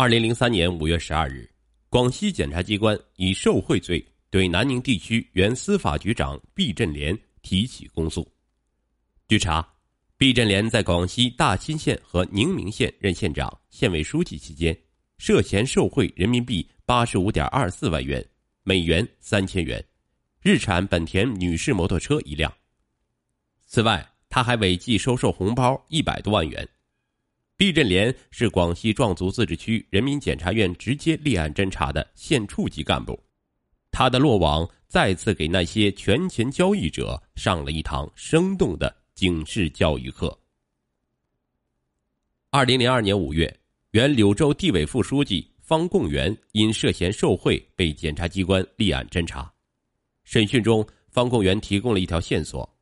[0.00, 1.50] 二零零三年五月十二日，
[1.88, 4.00] 广西检察机关以受贿罪
[4.30, 8.24] 对南宁地区原司法局长毕振莲提起公诉。
[9.26, 9.68] 据查，
[10.16, 14.78] 毕振莲在广西大新县和宁明县任县长、县委书记期间，
[15.18, 18.24] 涉嫌受贿人民币八十五点二四万元，
[18.62, 19.84] 美元三千元，
[20.40, 22.54] 日产本田女士摩托车一辆。
[23.66, 26.68] 此外，他还违纪收受红包一百多万元。
[27.58, 33.20] 毕振莲是广西壮族自治区人民检察院直接立案侦查的县处级干部，
[33.90, 40.38] 他的落网再次给那些权钱交易者上了一堂生动的警示教育课。
[42.50, 43.52] 二零零二年五月，
[43.90, 49.52] 原柳州地委副书记方贡元因涉嫌受贿被检察机关立案侦查，
[50.22, 52.72] 审讯中，方贡元提供了一条线索。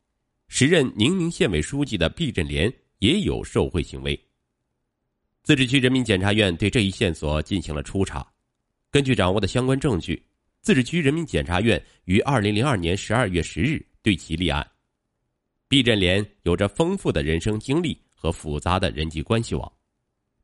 [0.48, 4.20] 时任宁明县委书记的毕振莲也有受贿行为。
[5.46, 8.27] 自治区人民检察院对这一线索进行了初查，
[8.91, 10.20] 根据掌握的相关证据，
[10.61, 14.69] 自治区人民检察院于二零零二年十二月十日对其立案。
[15.69, 19.72] 毕振莲有着丰富的人生经历和复杂的人际关系网，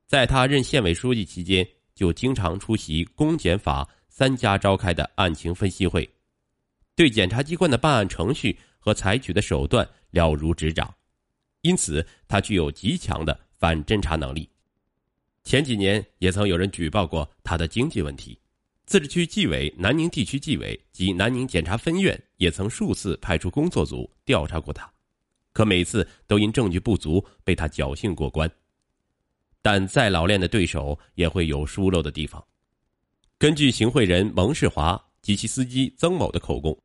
[0.06, 6.08] 在他任县委书记期间，就经常出席公检法三家召开的案情分析会，
[6.94, 8.56] 对检察机关的办案程序。
[8.84, 10.92] 和采取的手段了如指掌，
[11.60, 14.48] 因此他具有极强的反侦查能力。
[15.44, 18.38] 前几年也曾有人举报过他的经济问题，
[18.86, 24.90] 自治区纪委南宁地区纪委及南宁检察分院也曾数次派出工作组调查过他，
[25.52, 28.50] 可每次都因证据不足被他侥幸过关。
[29.60, 32.42] 但再老练的对手也会有疏漏的地方。
[33.38, 36.76] 根据行贿人蒙世华及其司机曾某的口供。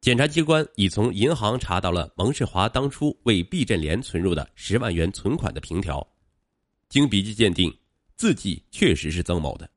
[0.00, 6.06] 检察机关已从银行查到了蒙世华当初为毕振莲存入的十万元存款的凭条，
[6.90, 7.74] 经笔迹鉴定，
[8.16, 9.68] 字迹确实是曾某的，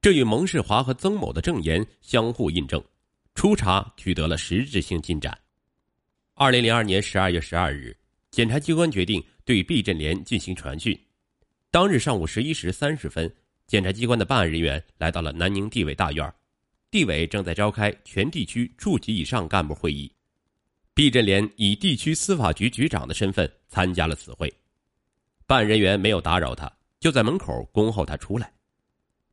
[0.00, 2.82] 这与蒙世华和曾某的证言相互印证，
[3.34, 5.36] 初查取得了实质性进展。
[6.34, 7.96] 二零零二年十二月十二日，
[8.30, 10.98] 检察机关决定对毕振莲进行传讯。
[11.70, 13.32] 当日上午十一时三十分，
[13.66, 16.34] 检察机关的办案人员来到了南宁地委大院。
[16.90, 20.12] 地委正在召开全地区处级以上干部会议，
[20.92, 24.52] 毕振莲以地区司法局局长的身份参加了此会。
[25.46, 26.70] 办案人员没有打扰他，
[27.02, 28.52] 就在门口恭候他出来。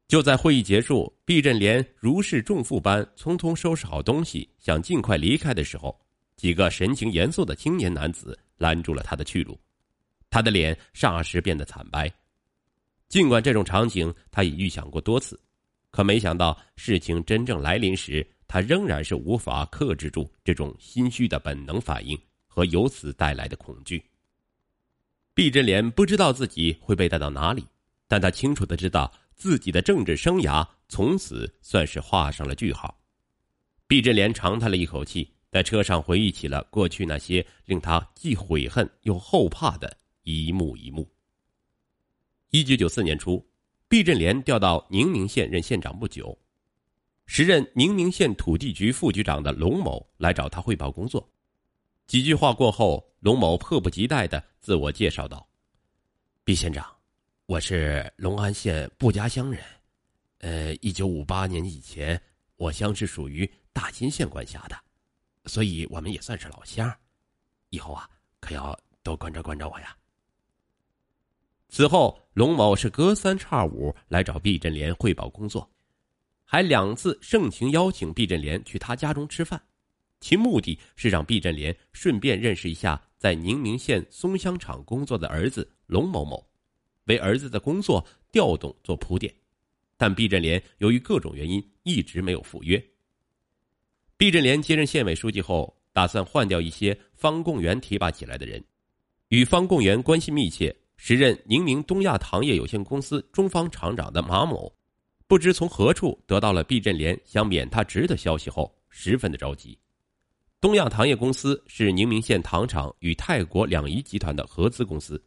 [0.07, 5.95] 就在会议结束，毕振莲如释重负般匆匆收拾好东西，想尽快离开的时候，
[6.35, 9.55] 几个神情严肃的青年男子拦住了他的去路，
[10.31, 12.11] 他的脸霎时变得惨白。
[13.07, 15.39] 尽管这种场景他已预想过多次。
[15.91, 24.03] 可没想到，事情真正来临时，他仍然是无法克制住这种心虚的本能反应和由此带来的恐惧。
[25.39, 27.65] 毕振莲不知道自己会被带到哪里，
[28.09, 32.93] 但他清楚的知道自己的政治生涯从此算是画上了句号。
[33.87, 41.09] 毕振莲长叹了一口气，在车上回忆起了过去那些令他既悔恨又后怕的一幕一幕。
[42.49, 43.41] 一九九四年初。
[43.87, 46.37] 毕振莲调到宁明县任县长不久，
[47.27, 51.31] 时任宁明县土地局副局长的龙某来找他汇报工作。
[52.07, 55.45] 几句话过后，龙某迫不及待的自我介绍道
[56.45, 56.89] ：“毕县长，
[57.47, 59.61] 我是隆安县布家乡人，
[60.37, 62.19] 呃，一九五八年以前，
[62.55, 64.77] 我乡是属于大新县管辖的，
[65.47, 66.89] 所以我们也算是老乡。
[67.71, 68.09] 以后啊，
[68.39, 69.93] 可要多关照关照我呀。”
[71.67, 75.69] 此后，龙某是隔三差五来找毕振莲汇报工作，
[76.45, 79.61] 还两次盛情邀请毕振莲去他家中吃饭，
[80.21, 86.49] 其目的是让毕振莲顺便认识一下在宁明县松香厂工作的儿子龙某某，
[87.03, 89.31] 为儿子的工作调动做铺垫。
[89.97, 92.81] 但毕振莲由于各种原因一直没有赴约。
[94.15, 98.63] 毕振莲接任县委书记后，打算换掉一些方贡元提拔起来的人，
[99.27, 100.73] 与方贡元关系密切。
[100.95, 104.73] 时任宁明东亚糖业有限公司中方厂长的马某，
[105.27, 109.77] 不知从何处得到了毕振莲想免他职的消息后，十分的着急。
[110.61, 115.23] 东亚糖业公司是宁明县糖厂与泰国两仪集团的合资公司，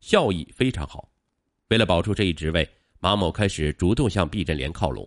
[0.00, 1.10] 效益非常好。
[1.68, 2.66] 为了保住这一职位，
[2.98, 5.06] 马某开始主动向毕振莲靠拢。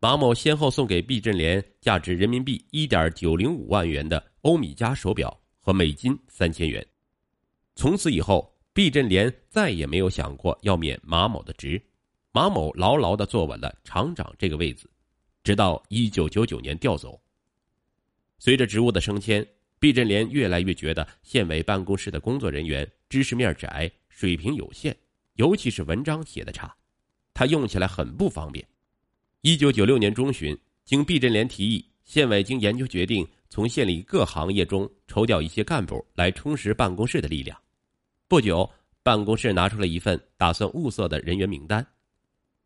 [0.00, 6.84] 马某先后送给毕振莲价值人民币一点九零五万元的欧米茄手表和美金三千元。
[7.74, 8.52] 从此以后。
[8.76, 11.82] 毕振莲再也没有想过要免马某的职，
[12.30, 14.86] 马某牢牢的坐稳了厂长这个位子，
[15.42, 17.18] 直到一九九九年调走。
[18.38, 19.46] 随着职务的升迁，
[19.78, 24.96] 毕振莲越来越觉得县委办公室的工作人员知识面窄，水平有限，
[25.34, 26.74] 尤其是文章写的差。
[27.34, 28.66] 他用起来很不方便。
[29.42, 37.58] 一九九六年中旬，经毕振莲提议，县委经研究决定，从县里各行业中抽调一些干部来充实办公室的力量。
[38.28, 38.68] 不久，
[39.02, 41.86] 办公室拿出了一份打算物色的人员名单。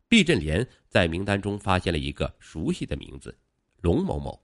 [0.07, 3.37] 毕振莲在名单中发现了一个熟悉的名字——
[3.81, 4.41] 龙某某。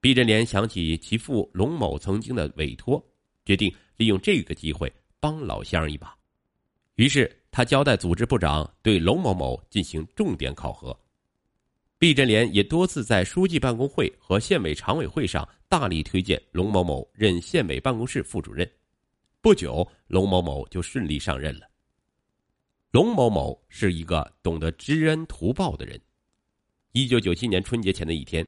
[0.00, 3.04] 毕振莲想起其父龙某曾经的委托，
[3.44, 6.16] 决定利用这个机会帮老乡一把。
[6.94, 10.96] 于是，他交代组织部长对龙某某进行重点考核。
[11.98, 18.70] 毕振莲也多次在书记办公会和县委常委会上大力推荐龙某某任县委办公室副主任。
[19.40, 21.66] 不久，龙某某就顺利上任了。
[22.90, 26.00] 龙某某是一个懂得知恩图报的人。
[26.92, 28.46] 一九九七年春节前的一天，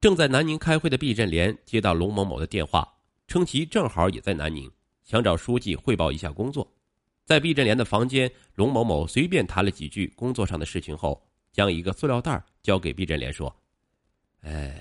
[0.00, 2.96] 正在南宁开会的毕振莲接到龙某某的电话，
[3.26, 4.70] 称其正好也在南宁，
[5.02, 6.72] 想找书记汇报一下工作。
[7.24, 11.22] 在毕振莲的房间，龙某某随便谈了几句工作上的事情后。
[11.50, 13.52] 将一个塑料袋交给毕振莲，说
[14.42, 14.80] ：“呃，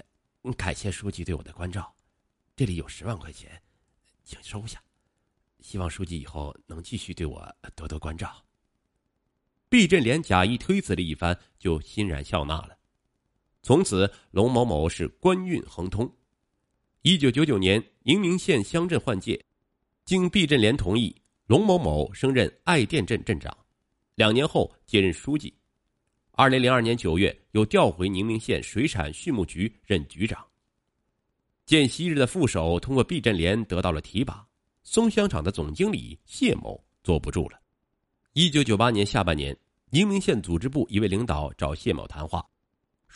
[0.55, 1.91] 感谢书记对我的关照，
[2.55, 3.59] 这里有十万块钱，
[4.23, 4.79] 请收下。
[5.61, 8.43] 希望书记以后能继续对我多多关照。”
[9.69, 12.76] 毕振莲假意推辞了一番，就欣然笑纳了。
[13.67, 16.09] 从此，龙某某是官运亨通。
[17.01, 19.43] 一九九九年，宁明县乡镇换届，
[20.05, 21.13] 经毕振莲同意，
[21.47, 23.53] 龙某某升任爱店镇镇长，
[24.15, 25.53] 两年后接任书记。
[26.31, 30.41] 二零零二年九月，又调回宁明县水产畜牧局任局长。
[31.65, 34.47] 见昔日的副手通过毕振莲得到了提拔，
[34.83, 37.59] 松香厂的总经理谢某坐不住了。
[38.31, 39.53] 一九九八年下半年，
[39.89, 42.41] 宁明县组织部一位领导找谢某谈话，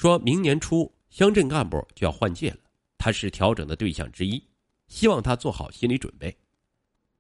[0.01, 2.57] 说明年初乡镇干部就要换届了，
[2.98, 4.44] 他是调整的对象之一，
[4.88, 6.36] 希望他做好心理准备。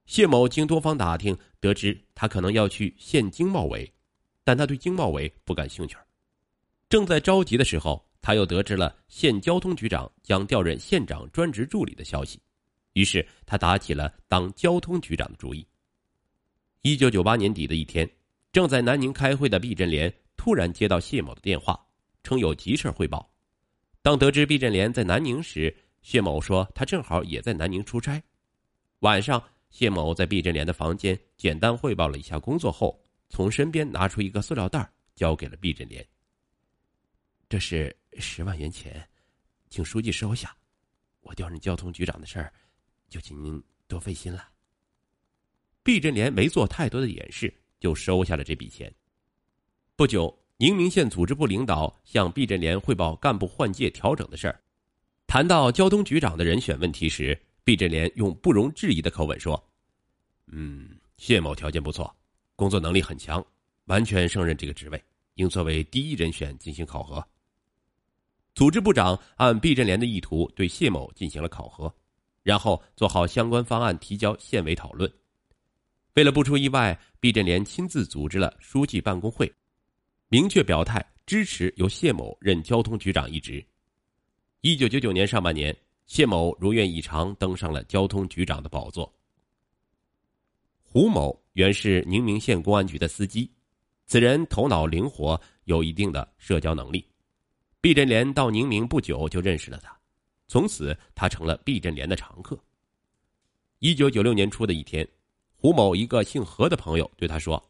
[0.07, 3.87] 谢某经多方打听，得知他可能要去县经贸委。
[4.43, 5.95] 但他对经贸委不感兴趣。
[6.89, 12.39] 正在着急的时候，他又得知了县交通局长将调任县长专职助理的消息，
[12.93, 15.63] 于是他打起了当交通局长的主意。
[16.81, 18.09] 一九九八年底的一天，
[18.51, 21.79] 正在南宁开会的毕振莲突然接到谢某的电话，
[22.23, 23.31] 称有急事汇报。
[24.01, 28.21] 当得知毕振莲在南宁时，谢某说他正好也在南宁出差。
[28.99, 32.99] 晚上，谢某在毕振莲的房间简单汇报了一下工作后。
[33.29, 36.05] 从身边拿出一个塑料袋，交给了毕振莲。
[37.47, 39.07] 这是十万元钱，
[39.69, 40.53] 请书记收下。
[41.21, 42.51] 我调任交通局长的事儿，
[43.07, 44.49] 就请您多费心了。
[45.81, 48.93] 毕振莲没做太多的掩饰，就收下了这笔钱。
[49.95, 54.61] 不久，宁明县组织部领导向毕振莲汇报干部换届调整的事儿。
[55.25, 59.59] 谈到交通局长的人选问题时，毕振莲用不容置疑的口吻说
[60.53, 62.15] ：“嗯，谢某条件不错。”
[62.55, 63.43] 工作能力很强，
[63.85, 65.03] 完全胜任这个职位，
[65.33, 67.27] 应作为第一人选进行考核。
[68.53, 71.91] 组织部长按毕振莲的意图对谢某进行了考核，
[72.43, 75.11] 然后做好相关方案提交县委讨论。
[76.13, 79.51] 为了不出意外，毕振莲亲自组织了书记办公会，
[80.33, 83.61] 明确表态支持由谢某任交通局长一职。
[84.61, 85.75] 一九九九年上半年，
[86.05, 89.13] 谢某如愿以偿登上了交通局长的宝座。
[90.81, 91.37] 胡某。
[91.51, 93.51] 原是宁明县公安局的司机，
[94.05, 97.05] 此人头脑灵活，有一定的社交能力。
[97.81, 99.93] 毕振莲到宁明不久就认识了他，
[100.47, 102.57] 从此他成了毕振莲的常客。
[103.79, 105.05] 一九九六年初的一天，
[105.57, 107.61] 胡某一个姓何的朋友对他说：“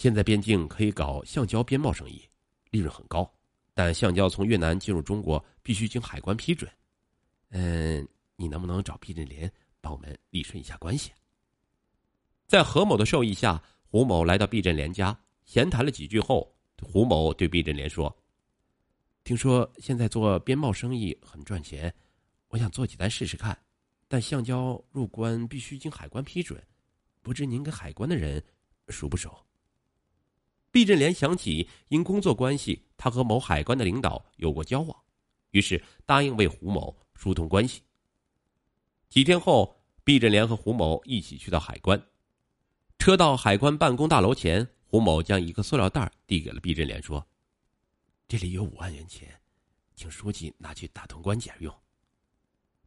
[0.00, 2.26] 现在边境可以搞橡胶边贸生意，
[2.70, 3.30] 利润很高，
[3.74, 6.72] 但橡胶从越南进入中国必须经海关批准。
[7.50, 11.12] 嗯，你能不能找毕振莲帮我们理顺一下关系？”
[12.48, 15.14] 在何某的授意下，胡某来到毕振莲家，
[15.44, 18.16] 闲谈了几句后，胡某对毕振莲说
[19.22, 21.94] ：“听说现在做边贸生意很赚钱，
[22.48, 23.54] 我想做几单试试看。
[24.08, 26.58] 但橡胶入关必须经海关批准，
[27.20, 28.42] 不知您跟海关的人
[28.88, 29.38] 熟不熟？”
[30.70, 34.96] 毕振莲想起因工作关系，他和某海关的领导有过交往，
[35.50, 37.82] 于是答应为胡某疏通关系。
[39.08, 42.00] 几天后，毕振莲和胡某一起去到海关。
[42.98, 47.26] 车到海关办公大楼前，胡某将一个塑料袋递给了毕振莲，说
[48.28, 49.28] ：“这里有五万元钱，
[49.96, 51.74] 请书记拿去打通关检用。”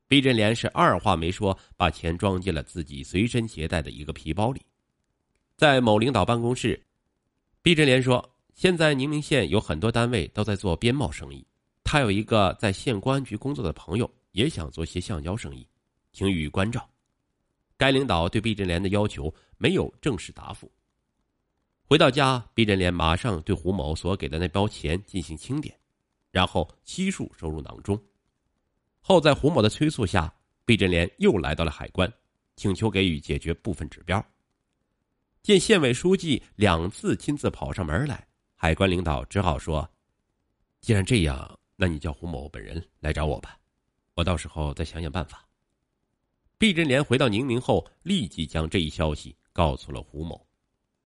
[0.08, 4.62] 毕振莲是二话没说，把钱装进了自己随身携带的一个皮包里。
[5.58, 6.86] 在某领导办公室，
[7.64, 11.48] 毕振莲说：“现在宁明县有很多单位都在做边贸生意，
[11.82, 15.66] 他有一个在县公安局工作的朋友，也想做些橡胶生意，
[16.12, 16.86] 请予以关照。”
[17.78, 20.70] 该领导对毕振莲的要求没有正式答复。
[21.86, 25.74] 回到家，毕振莲马上对胡某所给的那包钱进行清点，
[26.32, 27.98] 然后悉数收入囊中。
[29.00, 30.34] 后在胡某的催促下，
[30.66, 32.12] 毕振莲又来到了海关，
[32.58, 34.22] 请求给予解决部分指标。
[35.44, 39.92] 见县委书记两次亲自跑上门来，海关领导只好说
[40.80, 43.60] ：“既然这样，那你叫胡某本人来找我吧，
[44.14, 45.46] 我到时候再想想办法。”
[46.58, 50.48] 毕振莲回到宁明后，立即将这一消息告诉了胡某。